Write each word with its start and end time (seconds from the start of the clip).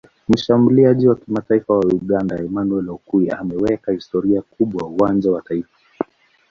Mshambuliaji 0.29 1.07
wa 1.07 1.15
kimataifa 1.15 1.73
wa 1.73 1.79
Uganda 1.85 2.39
Emmanuel 2.39 2.89
Okwi 2.89 3.29
ameweka 3.29 3.91
historia 3.91 4.41
kubwa 4.41 4.87
uwanja 4.87 5.31
wa 5.31 5.41
taifa 5.41 5.69